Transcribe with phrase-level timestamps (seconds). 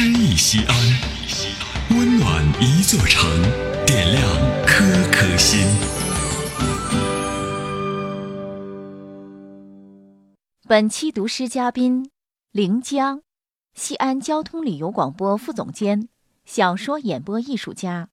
[0.00, 0.76] 诗意西安，
[1.90, 3.28] 温暖一座城，
[3.84, 4.22] 点亮
[4.64, 5.58] 颗颗心。
[10.68, 12.12] 本期读诗嘉宾：
[12.52, 13.22] 临江，
[13.74, 16.08] 西安交通旅游广播副总监，
[16.44, 18.08] 小说演播艺术家。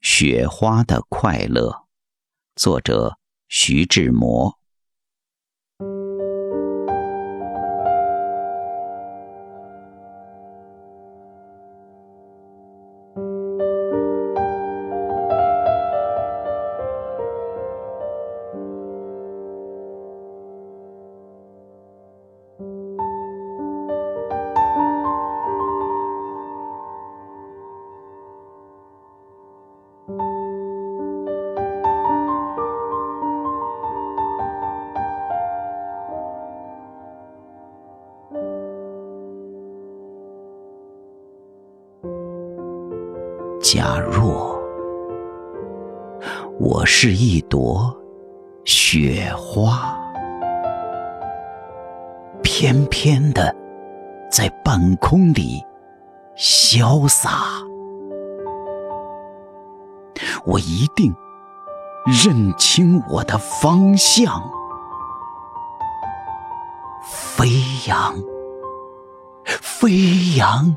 [0.00, 1.86] 雪花的快乐，
[2.56, 4.59] 作者徐志摩。
[43.72, 44.60] 假若
[46.58, 47.96] 我是一朵
[48.64, 49.96] 雪花，
[52.42, 53.54] 翩翩的
[54.28, 55.64] 在半空里
[56.36, 57.30] 潇洒，
[60.44, 61.14] 我一定
[62.24, 64.50] 认清我的方向，
[67.04, 67.46] 飞
[67.86, 68.16] 扬，
[69.44, 70.76] 飞扬。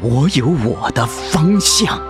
[0.00, 2.00] 我有我的方向，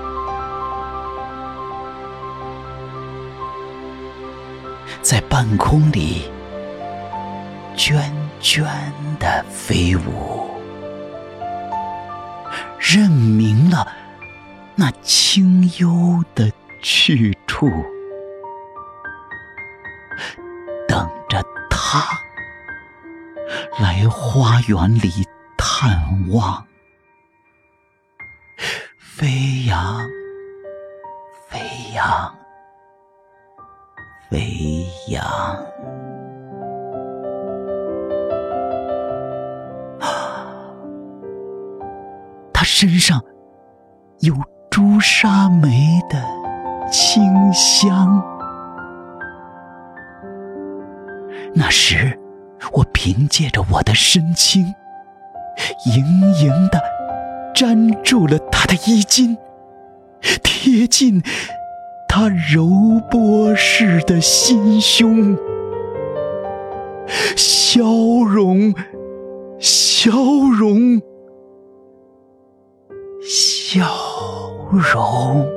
[5.02, 6.30] 在半空里
[7.76, 8.10] 涓
[8.40, 8.64] 涓
[9.18, 10.50] 的飞舞，
[12.78, 13.86] 认明了
[14.74, 16.50] 那清幽的
[16.82, 17.68] 去处，
[20.88, 22.02] 等着他
[23.78, 25.10] 来花园里
[25.56, 26.66] 探望。
[29.18, 30.06] 飞扬，
[31.48, 31.58] 飞
[31.94, 32.34] 扬，
[34.28, 35.24] 飞扬。
[40.00, 40.52] 啊，
[42.52, 43.18] 他身上
[44.18, 44.34] 有
[44.68, 46.22] 朱砂梅的
[46.92, 48.22] 清香。
[51.54, 52.20] 那时，
[52.70, 54.62] 我凭借着我的身轻，
[55.86, 56.95] 盈盈的。
[57.56, 59.36] 粘住了他的衣襟，
[60.42, 61.22] 贴近
[62.06, 62.68] 他柔
[63.10, 65.34] 波似的心胸，
[67.34, 67.82] 消
[68.28, 68.74] 融，
[69.58, 70.10] 消
[70.58, 71.00] 融，
[73.22, 73.86] 消
[74.70, 75.48] 融，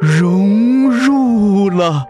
[0.00, 2.06] 融入了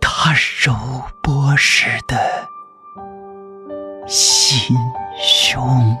[0.00, 0.32] 他
[0.64, 0.74] 柔
[1.22, 2.16] 波似的
[4.08, 4.76] 心。
[5.16, 5.96] 胸。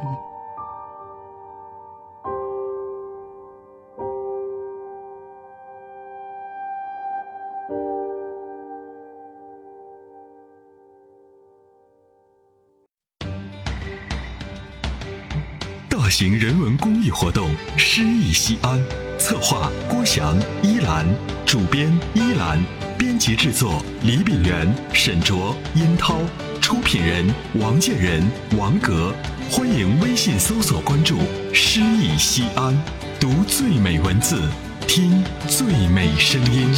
[15.88, 17.48] 大型人文公益活动
[17.78, 18.78] 《诗意西安》，
[19.16, 21.06] 策划郭翔、依兰，
[21.46, 22.62] 主编依兰，
[22.98, 26.20] 编辑制作李炳元、沈卓、殷涛。
[26.60, 27.26] 出品人
[27.60, 29.14] 王建仁、王格，
[29.50, 31.18] 欢迎微信搜索关注
[31.52, 32.74] “诗意西安”，
[33.20, 34.40] 读最美文字，
[34.88, 36.68] 听最美声音。